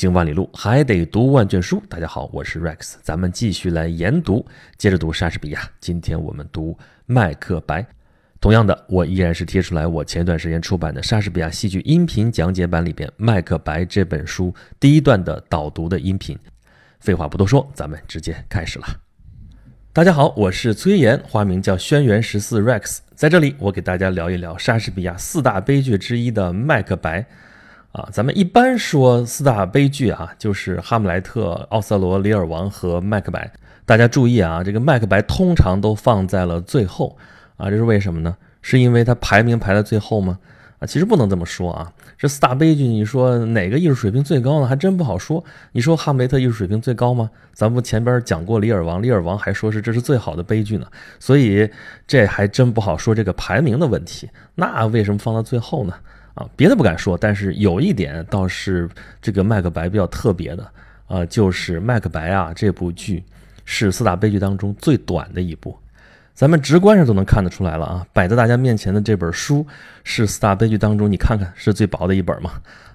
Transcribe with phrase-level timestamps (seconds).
[0.00, 1.82] 行万里路，还得读万卷书。
[1.86, 4.46] 大家好，我是 Rex，咱们继续来研读，
[4.78, 5.60] 接着读莎士比亚。
[5.78, 6.72] 今天我们读
[7.04, 7.82] 《麦克白》。
[8.40, 16.34] 同样的，我依然是贴出来我前段时间出版的莎士比亚戏剧音频讲解版里边《麦克白》这本书第一段的导读的音频。
[17.00, 18.86] 废话不多说，咱们直接开始了。
[19.92, 27.20] 大家好，我是崔岩，花名叫轩辕十四 Rex，在这里我给大家聊一聊莎士比亚四大悲剧之一的《麦克白》。
[27.92, 31.40] 啊，咱们一般说四大悲剧啊，就是《哈姆莱特》
[31.70, 33.50] 《奥赛罗》《李尔王》和《麦克白》。
[33.84, 37.16] 大家注意啊，这个《麦克白》通常都放在了最后
[37.56, 38.36] 啊，这是为什么呢？
[38.62, 40.38] 是因为它排名排在最后吗？
[40.78, 41.92] 啊，其实不能这么说啊。
[42.16, 44.68] 这四大悲剧，你说哪个艺术水平最高呢？
[44.68, 45.42] 还真不好说。
[45.72, 47.28] 你说《哈姆雷特》艺术水平最高吗？
[47.54, 50.86] 咱不前边讲过《李尔王》，《李尔王》还说是这是最好的悲剧呢。
[51.18, 51.68] 所以
[52.06, 54.30] 这还真不好说这个排名的问题。
[54.54, 55.94] 那为什么放到最后呢？
[56.34, 58.88] 啊，别的不敢说，但是有一点倒是
[59.20, 60.66] 这个《麦克白》比较特别的，
[61.08, 63.22] 啊，就是《麦克白》啊这部剧
[63.64, 65.76] 是四大悲剧当中最短的一部，
[66.32, 68.06] 咱们直观上都能看得出来了啊。
[68.12, 69.66] 摆在大家面前的这本书
[70.04, 72.52] 是四大悲剧当中，你看看是最薄的一本嘛？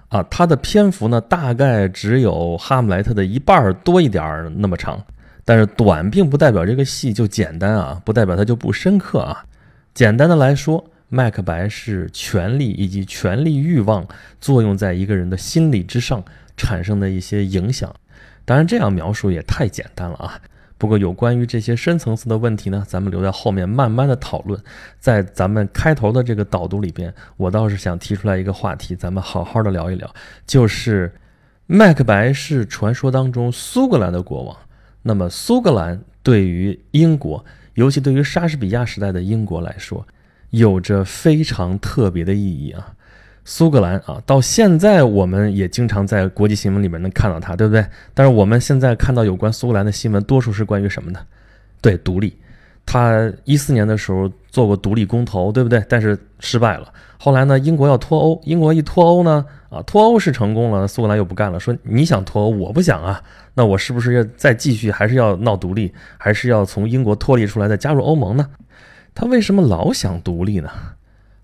[0.08, 4.98] 啊，它的篇幅呢大概只有《哈姆莱特》的一半多一点儿那么长，
[5.44, 9.44] 但是短并不代表这个戏就简单啊，不代表它就不深刻啊。
[9.92, 10.82] 简单的来说。
[11.08, 14.06] 麦克白是权力以及权力欲望
[14.40, 16.24] 作用在一个人的心理之上
[16.56, 17.94] 产生的一些影响。
[18.44, 20.40] 当然，这样描述也太简单了啊。
[20.78, 24.60] 不过，有关于这些深层次的问题呢，咱们留在后面慢慢的讨论。
[25.00, 30.14] 在咱们开头的这个导读里边，我倒是想提出来一个话题，咱们好好的聊一聊，
[30.46, 31.14] 就是
[31.66, 34.56] 麦克白是传说当中苏格兰的国王。
[35.02, 40.06] 那么，苏格兰对于英国，尤其对于莎士比亚时代的英国来说，
[40.56, 42.94] 有着非常特别的意义啊，
[43.44, 47.84] 苏格兰啊，到现在我们也经常在国际新闻里面能看到它，对不对？
[48.14, 51.20] 但是我们现在看到有关苏格兰的新闻，多数是关于什么呢？
[51.80, 52.36] 对，独立。
[52.86, 55.84] 他一四年的时候做过独立公投，对不对？
[55.88, 56.92] 但是失败了。
[57.18, 63.20] 后来呢，英国要脱欧，英国一脱欧呢，啊，脱欧是成功了，苏格兰又不干了，说你想脱欧，我不想啊，
[63.54, 68.48] 那我是不是要再继续，还是要闹独立，还是要从英国脱离出来再加入欧盟呢？
[69.16, 70.70] 他为什么老想独立呢？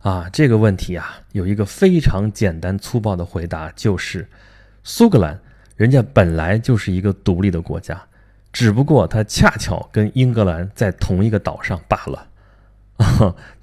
[0.01, 4.29] 啊，这个问题啊，有一个非常简单粗暴的回答，就是
[4.85, 5.41] 苏格兰
[5.75, 7.99] 人家本来就是一个独立的国家，
[8.53, 12.29] 只不过它恰巧跟英格兰在同一个岛上罢了。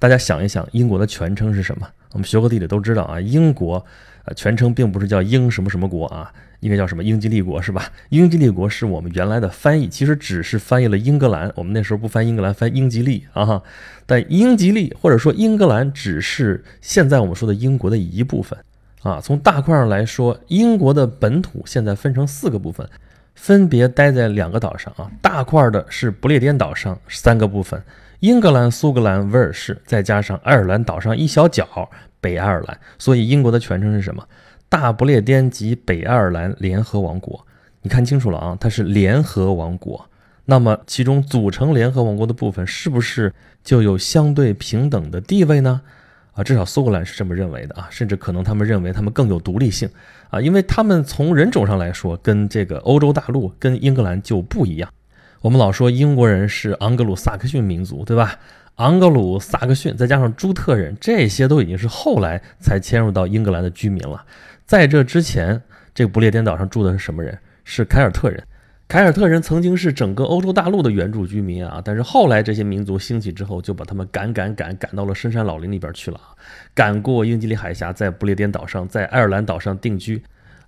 [0.00, 1.88] 大家想一想，英国的全称是什么？
[2.10, 3.86] 我们学过地理都知道啊，英国。
[4.34, 7.90] 全称并不是叫英什么什么国啊，应该叫什么英吉利国是吧？
[8.10, 11.52] 英吉利国是我们原来的翻译，其实只是翻译了英格兰。
[11.56, 13.62] 我们那时候不翻英格兰，翻英吉利啊。
[14.06, 18.58] 但英吉利或者说英格兰只是现在我们说的英国的一部分
[19.02, 19.20] 啊。
[19.20, 22.88] 从大块上来说，英国的本土现在分成四个部分，
[23.34, 25.10] 分别待在两个岛上啊。
[25.22, 27.80] 大块的是不列颠岛上三个部分：
[28.18, 31.88] 英格兰、苏格兰、威尔士，再加上爱尔兰岛上一小角。
[32.20, 34.24] 北爱尔兰，所以英国的全称是什么？
[34.68, 37.46] 大不列颠及北爱尔兰联合王国。
[37.82, 40.06] 你看清楚了啊，它是联合王国。
[40.44, 43.32] 那么其中组成联合王国的部分，是不是
[43.62, 45.80] 就有相对平等的地位呢？
[46.32, 49.88] 啊，至少苏格兰是这么认为的啊，甚至可能他们认为他们更有独立性
[50.28, 54.88] 啊，因为他们从人种上来说，跟这个欧洲大陆、跟英格兰就不一样。
[55.40, 58.38] 我们老说英国人是盎格鲁撒克逊民族，对吧？
[58.76, 64.24] 盎格鲁撒克逊再加上朱特人，这些都已经是后来才迁入到英格兰的居民了。
[64.64, 65.60] 在这之前，
[65.94, 67.38] 这个不列颠岛上住的是什么人？
[67.64, 68.42] 是凯尔特人。
[68.88, 76.34] 凯尔特人曾经是整个欧洲大陆的原住居民啊，但是后来这些民族兴起之后，就把他们赶赶赶赶到了深山老林里边去了啊，
[76.74, 80.20] 赶过英吉利海峡，在不列颠岛上，在爱尔兰岛上定居。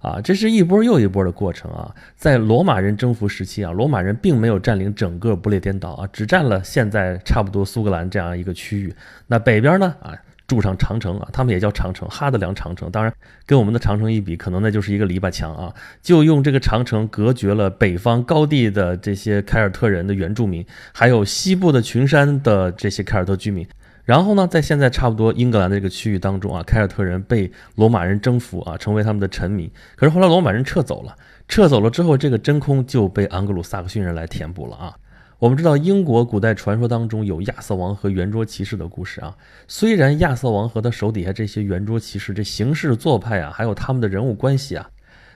[0.03, 1.95] 啊，这是一波又一波的过程啊！
[2.17, 8.93] 在罗马人征服时期啊，罗马人并没有占领整个不列颠岛啊，只占了现在差不多苏格兰这样一个区域。
[9.29, 10.13] 那北边呢啊，
[10.49, 12.91] 筑上长城啊，他们也叫长城，哈德良长城。
[12.91, 13.15] 当然，
[13.47, 15.73] 跟我们的长城一比，可能那就是一个篱笆墙啊。
[16.03, 23.65] 就用这个长城隔绝了北方高地的这些凯尔特人的原住民，还有西部的群山的这些凯尔特居民。
[24.05, 29.71] 然后呢，在现在差不多英格兰的这个区域当中啊，凯尔特人被罗马人征服啊，成为他们的臣民。
[29.95, 31.17] 可是后来罗马人撤走了，
[31.47, 34.95] 撤走了之后，这个真空就被盎格鲁撒克逊人来填补了啊。
[35.39, 39.37] 我们知道英国古代传说当中有亚瑟王和圆桌骑士的故事啊。
[39.69, 44.89] 虽然亚瑟王和他手底下这些圆桌骑士这行事做派啊，还有他们的人物关系啊，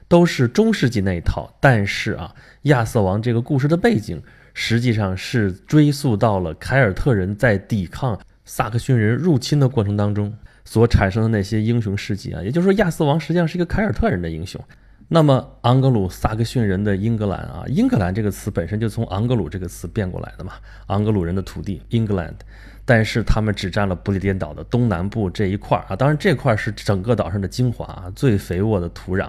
[0.09, 4.21] 都是中世纪那一套，但是啊，亚瑟王这个故事的背景
[4.55, 8.19] 实际上是追溯到了凯尔特人在抵抗。
[8.47, 10.33] 萨克逊人入侵的过程当中
[10.65, 14.59] 所产生的那些英雄事迹啊，也就是说，亚瑟王实际上是一个凯尔特人的英雄。
[15.09, 20.55] 那么昂格鲁萨克逊人的英格兰啊，英格兰这个词本身就从昂格鲁这个词变过来的嘛，
[20.87, 22.35] 昂格鲁人的土地 England，
[22.85, 29.29] 但是他们只占了不列颠岛的东南部这一块儿啊，当然这块是整个岛上的精华啊，最肥沃的土壤。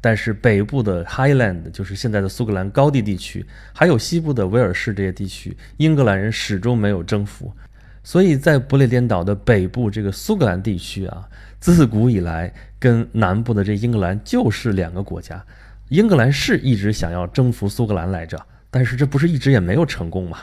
[0.00, 7.52] 但是北部的 Highland 就是现在的苏格兰高地地区，还有西部的威尔士这些地区，英格兰人始终没有征服。
[8.04, 11.28] 所以在不列颠岛的北部这个苏格兰地区啊，
[11.60, 15.44] 自古以来跟南部的这英格兰就是两个国家。
[15.88, 18.40] 英格兰是一直想要征服苏格兰来着，
[18.70, 20.38] 但是这不是一直也没有成功吗？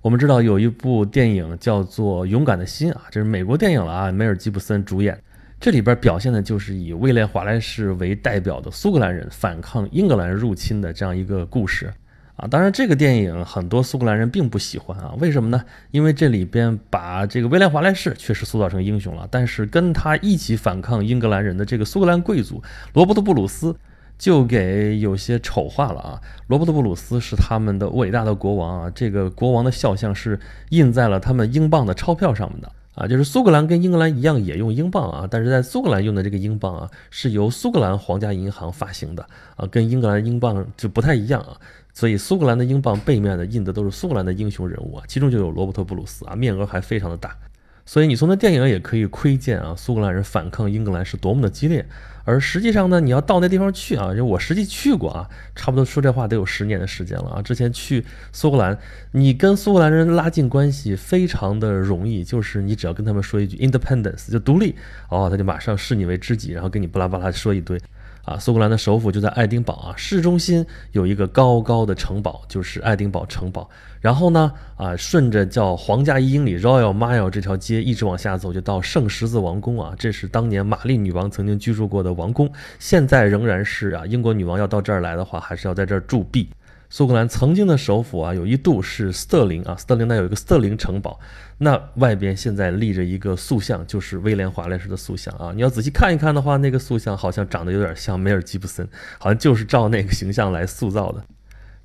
[0.00, 5.16] 我们知道有一部电影叫做《勇敢的心》啊，这是美国电影了啊，梅尔吉布森主演。
[5.60, 11.92] 这里边表现的就是以威廉华莱士为代表的苏格兰人反抗英格兰入侵的这样一个故事
[12.36, 12.46] 啊。
[12.48, 15.14] 当然，这个电影很多苏格兰人并不喜欢啊。
[15.18, 15.64] 为什么呢？
[15.90, 22.62] 因为这里边把这个威廉华莱士确实塑造成英雄了，但是跟他一起反抗英格兰人的这个苏格兰贵族
[22.92, 23.76] 罗伯特布鲁斯
[24.18, 26.20] 就给有些丑化了啊。
[26.46, 30.38] 罗伯特布鲁斯是他们的伟大的国王啊，这个国王的肖像是
[30.70, 32.70] 印在了他们英镑的钞票上面的。
[32.94, 39.26] 啊，就是苏格兰跟英格兰一样也用英镑啊，但是在苏格兰用的这个英镑啊，是由苏格兰皇家银行发行的
[39.56, 41.56] 啊，跟英格兰英镑就不太一样啊，
[41.94, 47.36] 所以苏格兰的英镑背面的印的都是苏格兰的英雄人物啊，其中就有罗伯特布鲁斯啊，面额还非常的大。
[47.84, 51.84] 所以你从那电影也可以窥见啊，苏格兰人反抗英格兰是多么的激烈。
[52.24, 57.42] 而实际上呢，你要到那地方去啊，就我实际去过啊，差不多说这话得有十年的时间了啊。
[57.42, 58.78] 之前去苏格兰，
[59.10, 64.76] 你跟苏格兰人拉近关系非常的容易，就是你只要跟他们说一句 independence 就独立，
[65.10, 67.76] 哦，他就马上视你为知己，然后跟你巴拉巴拉说一堆。
[68.24, 73.68] 啊，苏格兰的首府就在爱丁堡啊，市中心有一个高高的城堡，就是爱丁堡城堡。
[74.00, 79.94] 然后呢，啊，顺着叫皇家一英里 Royal Mile 这条街一直往下走，就到圣十字王宫啊。
[79.98, 84.04] 这是当年玛丽女王曾经居住过的王宫，现在仍然是啊。
[84.06, 86.48] 英国女王要到这儿来的话，还是要在这儿驻币。
[86.94, 91.18] 苏格兰曾经的首府啊，有一度是斯特林啊，斯特林那有一个斯特林城堡，
[91.56, 95.52] 那外边现在立着一个塑像，就是威廉华莱士的塑像啊。
[95.54, 98.86] 你要仔细看一看的话，那个塑像好像长得有点像梅尔吉布森，
[99.18, 101.24] 好像就是照那个形象来塑造的。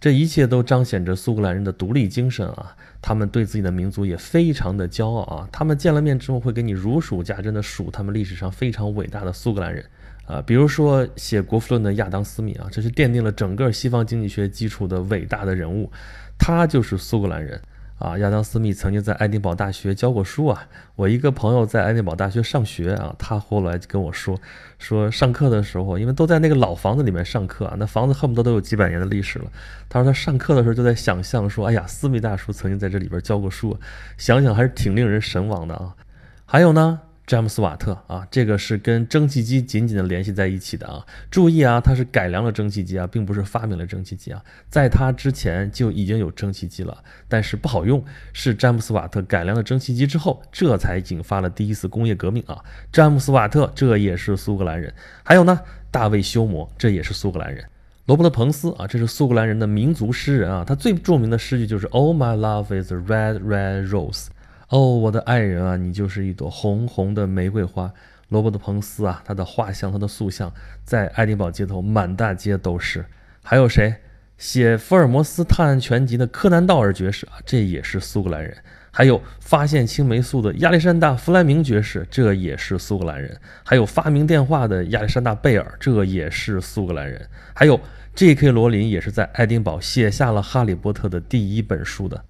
[0.02, 5.48] 这一切都彰显着苏格兰人的独立精神啊，他们对自己的民族也非常的骄傲啊。
[5.54, 9.86] 他们见了面之后会给你如数家珍的数他们历史上非常伟大的苏格兰人。
[10.28, 15.90] 啊，比如说写《国富论》的亚当·斯密啊，这是奠定了整个西方经济学基础的伟大的人物，
[16.38, 17.58] 他就是苏格兰人
[17.98, 18.18] 啊。
[18.18, 20.68] 亚当·斯密曾经在爱丁堡大学教过书啊。
[20.98, 24.38] 我一个朋友在爱丁堡大学上学啊，他后来跟我说，
[24.78, 29.46] 说上课的时候，因为都在那个老房子里面上课啊，那房子恨不得都有几百年的历史了。
[29.88, 33.80] 他说他上课的时候就在想象说，哎呀，斯密大叔曾经在这里边教过书，
[34.18, 35.96] 想想还是挺令人神往的啊。
[36.44, 37.00] 还有呢。
[37.28, 41.06] 詹姆斯·瓦特啊，这个是跟蒸汽机紧紧的联系在一起的啊。
[41.30, 44.42] 注意啊，他是改良了蒸汽机啊，并不是发明了蒸汽机啊。
[44.70, 48.02] 在他之前就已经有蒸汽机了，但是不好用。
[48.32, 52.64] 是詹姆斯·瓦特改良了蒸汽机之后，这才引发了第一次工业革命啊。
[52.94, 54.94] 詹姆斯·瓦特这也是苏格兰人。
[55.22, 55.60] 还有呢，
[55.92, 57.62] 大卫·休谟这也是苏格兰人。
[58.06, 60.64] 罗伯特·彭斯啊，这是苏格兰人的民族诗人啊。
[60.66, 64.28] 他最著名的诗句就是 “All my love is a red, red rose”。
[64.70, 67.94] 哦，我的爱人啊，你就是一朵红红的玫瑰花。
[68.30, 70.54] 罗伯特·彭斯啊，他的画像、他的塑像
[70.84, 73.06] 在爱丁堡街头满大街都是。
[73.42, 73.96] 还有谁
[74.38, 78.58] 写《福尔摩斯探案全集》的柯南·道尔爵士啊，这也是苏格兰人。
[78.92, 83.40] 还有发现青霉素的亚历山大·弗莱明爵士，这也是苏格兰人。
[83.64, 87.26] 还有发明电话的亚历山大·贝尔，这也是苏格兰人。
[87.54, 87.80] 还有
[88.16, 88.52] J.K.
[88.52, 92.22] 罗琳也是在爱丁堡写下了《哈利波特》的第一本书的。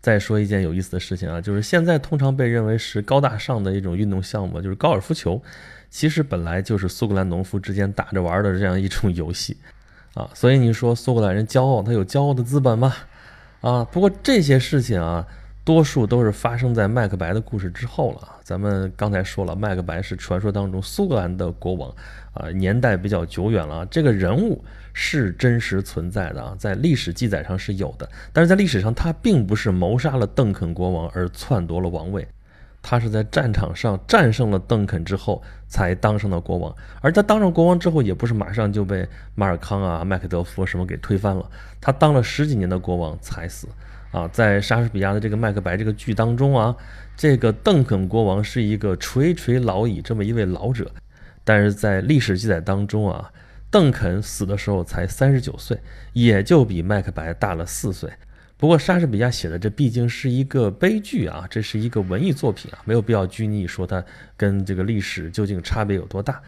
[0.00, 5.42] 再说一件有意思的事情啊，就是现在通常被认为是高大上的一种运动项目，就是高尔夫球，
[5.90, 9.56] 其实本来就是苏格兰农夫之间打着玩的这样一种游戏，
[10.14, 12.94] 啊， 所以你说苏格兰人骄傲，他有骄傲的资本吗？
[13.60, 15.26] 啊，不过这些事情啊，
[15.64, 18.36] 多数都是发生在麦克白的故事之后了。
[18.44, 21.92] 咱们刚才说了，麦克白是传说当中苏格兰的国王，
[22.32, 24.64] 啊，年代比较久远了，这个人物。
[25.00, 32.26] 是真实存在的啊，在历史记载上是有的，但是在历史上他并不是谋杀了邓肯国王而篡夺了王位，
[32.82, 41.48] 他是在战场上战胜了邓肯之后才当上的国王，而他当上国王之后也不是马上就被马尔康啊、麦克德夫什么给推翻了，
[41.80, 43.68] 他当了十几年的国王才死。
[44.10, 46.74] 啊，在莎士比亚的这个《麦克白》这个剧当中啊，
[47.16, 50.90] 这个邓肯国王是一个垂垂老矣这么一位老者，
[51.44, 53.30] 但是在历史记载当中啊。
[53.70, 55.78] 邓肯死的时候才三十九岁，
[56.12, 58.10] 也就比麦克白大了四岁。
[58.56, 64.04] 不过莎士比亚写的这毕竟是一个悲剧啊，这是一个文艺作品啊，没有必要拘泥说它
[64.36, 66.42] 跟这个历史究竟差别有多大。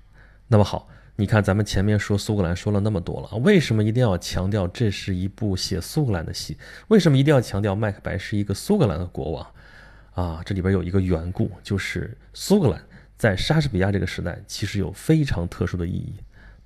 [0.49, 0.89] 那么好。
[1.17, 6.57] 你看，咱们前面说苏格兰说了那么多了，为什么一定要强调这是一部写苏格兰的戏？
[6.89, 9.47] 为什么一定要强调麦克白是一个苏格兰的国王？
[10.15, 12.83] 啊，这里边有一个缘故，就是苏格兰
[13.19, 16.15] 在莎士比亚这个时代其实有非常特殊的意义。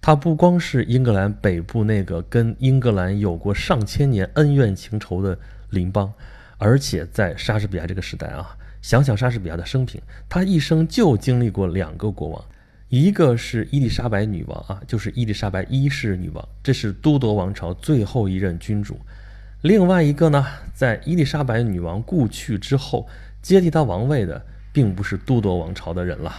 [0.07, 5.39] 它不光是英格兰北部那个跟英格兰有过上千年恩怨情仇的
[5.71, 6.13] 邻邦，
[6.59, 12.45] 而且在莎士比亚这个时代啊，想想莎士比亚的生平，他一生就经历过两个国王，
[12.91, 18.97] 一个是伊丽莎白女王啊，就是伊丽莎白一世女王，这是都铎王朝最后一任君主；
[19.63, 20.45] 另外一个呢，
[20.75, 23.09] 在伊丽莎白女王故去之后，
[23.41, 26.31] 接替她王位的，并不是都铎王朝的人了。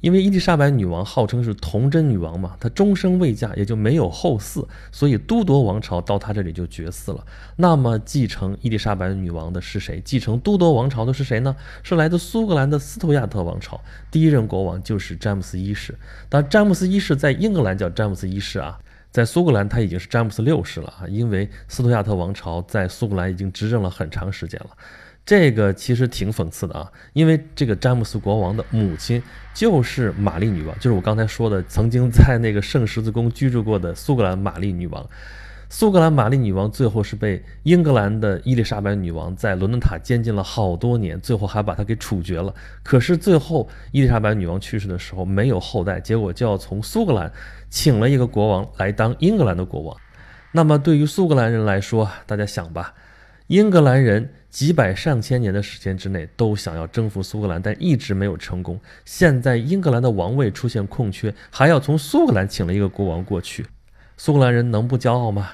[0.00, 7.24] 因为伊丽莎白女王号称是童贞女王嘛，她终生未嫁，也就没有后嗣，所以都铎王朝到她这里就绝嗣了。
[7.56, 10.00] 那么继承伊丽莎白女王的是谁？
[10.04, 11.54] 继承都铎王朝的是谁呢？
[11.82, 13.80] 是来自苏格兰的斯图亚特王朝，
[14.10, 15.94] 第一任国王就是詹姆斯一世。
[16.28, 18.78] 但詹姆斯一世在英格兰叫詹姆斯一世啊，
[19.10, 24.70] 在苏格兰他已经是詹姆斯六世了啊，因为斯图亚特王朝在苏格兰已经执政了很长时间了。
[25.30, 29.22] 这个其实挺讽刺的啊，因为这个詹姆斯国王的母亲
[29.54, 35.08] 就是玛丽女王，就是我刚才说的曾经在那个圣十字宫居住过的苏格兰玛丽女王。
[35.68, 42.52] 苏格兰玛丽女王最后是被英格兰的伊丽莎白女王在伦敦塔监禁了好多年，最后还把她给处决了。
[42.82, 47.32] 可是最后伊丽莎白女王去世的时候没有后代，结果就要从苏格兰
[47.68, 49.96] 请了一个国王来当英格兰的国王。
[50.50, 52.94] 那么对于苏格兰人来说，大家想吧。
[53.50, 58.78] 英格兰人几百上千年的时间之内都想要征服苏格兰，但一直没有成功。
[59.04, 63.66] 现在英格兰的王位出现空缺，还要从苏格兰请了一个国王过去，
[64.16, 65.50] 苏格兰人能不骄傲吗？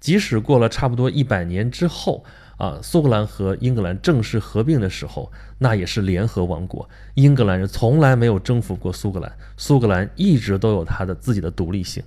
[0.00, 2.24] 即使过了差不多一百年之后，
[2.56, 6.90] 啊，苏格兰和英格兰正式合并的时候，那也是联合王国。
[7.14, 12.02] 英格兰人从来没有征服过苏格兰，苏格兰一直都有它的自己的独立性。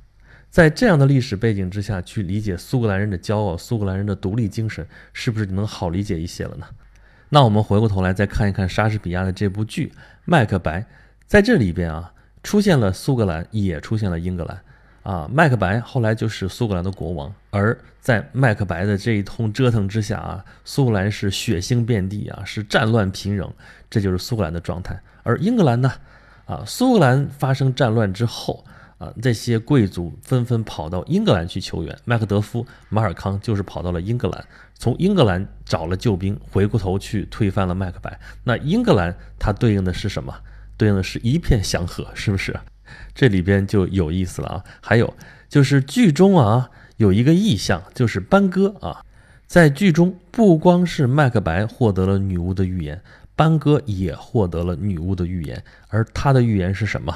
[0.52, 6.66] 在这样的历史背景之下去理解苏格兰人的骄傲、苏格兰人的独立精神，是不是能好理解一些了呢？
[7.30, 9.88] 那我们回过头来再看一看莎士比亚的这部剧
[10.26, 10.82] 《麦克白》，
[11.26, 12.12] 在这里边啊，
[12.44, 14.62] 出现了苏格兰，也出现了英格兰。
[15.04, 23.50] 啊，麦克白后来就是苏格兰的国王，而在麦克白的这一通折腾之下啊，苏格兰是血腥遍地啊，是战乱频仍，
[23.90, 25.00] 这就是苏格兰的状态。
[25.24, 25.94] 而英格兰呢，
[26.46, 28.66] 啊，苏格兰发生战乱之后。
[29.02, 31.98] 啊，这些贵族纷纷跑到英格兰去求援。
[32.06, 38.20] 麦克德夫、马尔康就是跑到了英格兰，从英格兰找了救兵，回过头去推翻了麦克白。
[38.44, 40.32] 那英格兰它对应的是什么？
[40.78, 42.60] 对应的是一片祥和，是不是？
[43.16, 44.64] 这里边就有意思了啊。
[44.82, 45.12] 还有
[45.50, 49.04] 就是剧中啊有一个意象，就是班戈啊，
[49.48, 53.02] 在剧中不光是麦克白获得了女巫的预言，
[53.36, 57.16] 班戈也获得了女巫的预言，而他的预言是什么？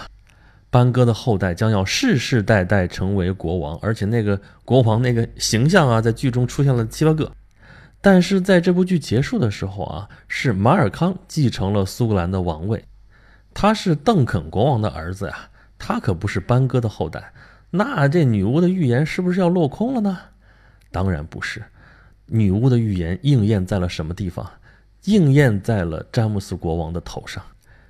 [0.75, 7.32] 班戈的后代将要世世代代成为国王，而且那个国王那个形象啊，在剧中出现了七八个。
[8.01, 12.84] 但是在这部剧结束的时候啊，是马尔康继承了苏格兰的王位，
[13.53, 17.32] 他是邓肯国王的儿子呀，他可不是班戈的后代。
[17.70, 20.20] 那这女巫的预言是不是要落空了呢？
[20.91, 21.63] 当然不是，
[22.25, 24.46] 女巫的预言应验在了什么地方？
[25.05, 27.41] 应验在了詹姆斯国王的头上。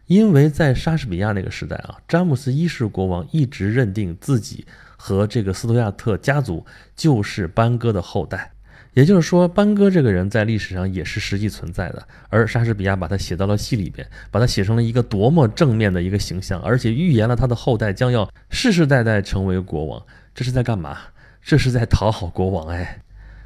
[0.08, 4.64] 因为在莎士比亚那个时代啊，詹姆斯一世国王一直认定自己
[4.96, 6.64] 和这个斯图亚特家族
[6.96, 8.52] 就是班戈的后代，
[8.94, 12.08] 也就是说，班戈这个人在历史上也是实际存在的。
[12.30, 20.02] 而莎士比亚把他写到了戏里边，把他写成了一个多么正面的一个形象，而且预言了他的后代将要世世代代成为国王。
[20.36, 20.98] 这是在干嘛？
[21.42, 23.02] 这是在讨好国王哎，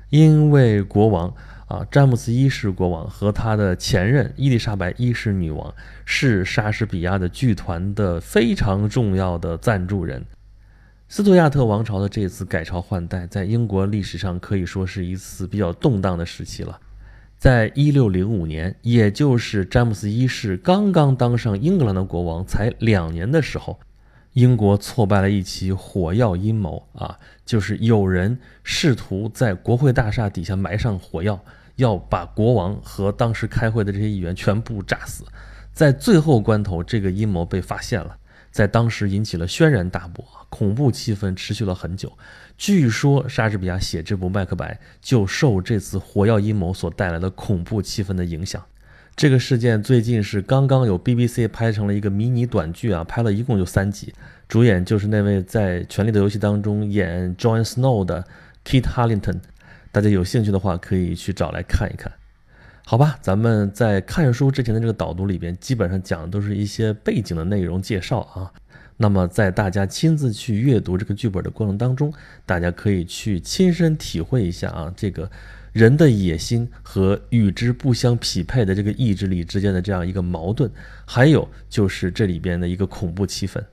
[0.10, 1.34] 因为国王。
[1.70, 5.72] 啊，詹姆斯一世国王和他的前任伊丽莎白一世女王
[6.04, 10.26] 是莎士比亚的剧团的非常重要的赞助人。
[11.08, 16.80] 斯图亚特王朝的这次改朝换代，在英国历史上可以说是一次比较动荡的时期了。
[17.38, 23.80] 在一六零五年，也就是詹姆斯一世刚刚当上英格兰的国王才两年的时候。
[24.34, 31.40] 英国挫败了一起火药阴谋啊，就是有人试图在国会大厦底下埋上火药，
[31.80, 35.24] 要把国王和当时开会的这些议员全部炸死。
[35.74, 38.18] 在最后关头，这个阴谋被发现了，
[38.52, 42.12] 在当时引起了轩然大波，恐怖气氛持续了很久。
[42.58, 48.62] 据说莎士比亚写这部《麦克白》就受这次火药阴谋所带来的恐怖气氛的影响。
[49.16, 54.14] 这个事件最近是刚刚有 BBC 拍成了一个迷你短剧啊，拍了一共就三集，
[54.50, 58.26] 主演就是那位在《权力的游戏》当中演 Jon Snow 的
[58.66, 59.40] Kit Harington，
[59.92, 62.12] 大家有兴趣的话可以去找来看一看。
[62.86, 68.52] 好吧，咱们在看书之前的这个导读里边，基本上讲的都是一些背景的内容介绍啊。
[68.98, 72.12] 那么在大家亲自去阅读这个剧本的过程当中，
[72.46, 75.30] 大家可以去亲身体会一下啊，这个
[75.72, 80.70] 人的野心和与之不相匹配的这个意志力之间的这样一个矛盾，
[81.06, 83.64] 还有就是这里边的一个恐怖气氛。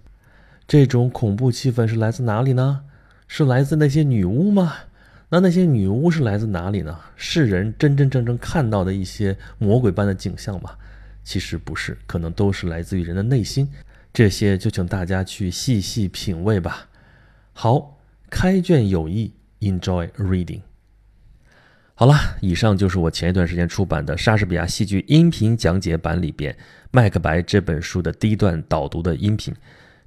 [0.68, 2.82] 这种恐怖气氛是来自哪里呢？
[3.26, 4.74] 是来自那些女巫吗？
[5.28, 6.98] 那那些女巫是来自哪里呢？
[7.16, 10.70] 是人真真正正看到的一些魔鬼般的景象吗？
[11.24, 13.68] 其实不是，可能都是来自于人的内心。
[14.12, 16.88] 这些就请大家去细细品味吧。
[17.52, 17.98] 好，
[18.30, 20.60] 开卷有益，Enjoy reading。
[21.94, 26.52] 好了，以上就是我前一段时间出版的莎士比亚戏剧音频讲解版里边
[26.92, 29.52] 《麦克白》这本书的第一段导读的音频。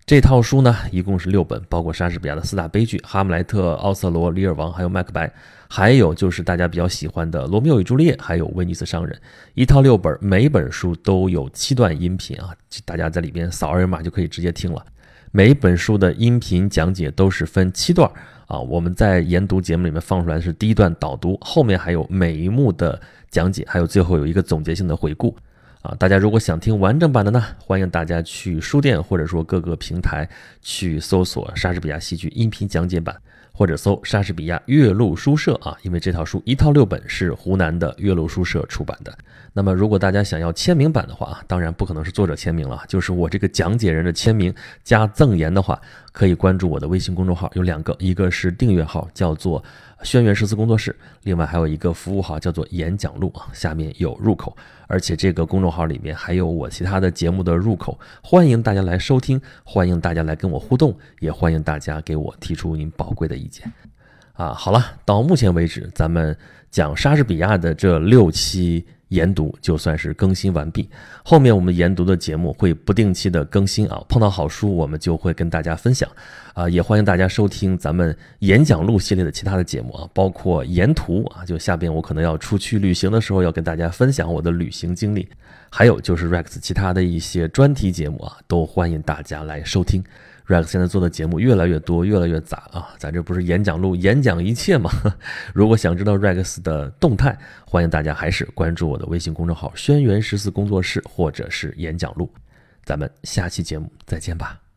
[0.09, 5.27] 这套书呢，一共是六本，包括莎士比亚的四大悲剧《哈姆莱特》《奥瑟罗》《李尔王》还有《麦克白》，
[5.67, 9.15] 还有就是大家比较喜欢的《罗密欧与朱丽叶》，还有《威尼斯商人》，
[9.53, 12.49] 一套六本，每本书都有七段音频啊，
[12.85, 14.83] 大家在里边扫二维码就可以直接听了。
[15.29, 18.11] 每本书的音频讲解都是分七段
[18.47, 22.99] 啊，我们在研读节目里面放出来的是第一段导读，后面还有每一幕的
[23.29, 25.37] 讲解，还有最后有一个总结性的回顾。
[25.81, 30.29] 啊，大家如果想听完整版的呢，欢迎大家去书店或者说各个平台
[30.61, 33.15] 去搜索莎士比亚戏剧音频讲解版，
[33.53, 39.17] 或者搜莎士比亚岳麓书社啊，因为这套书一套六本是湖南的岳麓书社出版的。
[39.53, 45.79] 那么如果大家想要签名版的话啊，当然不可能是作者签名了，就是我这个讲解人的签名加赠言的话，
[46.11, 49.63] 可以关注我的微信公众号，有两个，一个是订阅号，叫做。
[50.03, 54.55] 轩辕十四工作室，另外还有一个服务号叫做演讲录啊，下面有入口，
[54.87, 63.71] 而且这个公众号里面还有我其他的节目的入口，欢迎大家来收听，欢迎大家来跟我互动，也欢迎大家给我提出您宝贵的意见。
[64.33, 66.35] 啊，好了，到目前为止，咱们
[66.71, 68.85] 讲莎士比亚的这六期。
[69.09, 70.89] 研读就算是更新完毕，
[71.23, 76.09] 后面我们研读的节目会不定期的更新啊，碰到好书我们就会跟大家分享，
[76.53, 85.27] 啊，也欢迎大家收听咱们演讲录系列的其他的节目啊，包括沿途啊，就下边我可能要出去旅行的时候要跟大家分享我的旅行经历，
[85.69, 90.03] 还有就是 Rex 其他的一些专题节目啊，都欢迎大家来收听。
[90.49, 92.89] Rex 现在做的节目越来越多，越来越杂啊！
[92.97, 94.89] 咱这不是演讲录，演讲一切吗？
[95.53, 102.27] 如果想知道 Rex 的动态，欢迎大家还是关注我的微信公众号“轩辕十四工作室”或者是演讲录。
[102.83, 104.68] 咱们下期节目再见吧。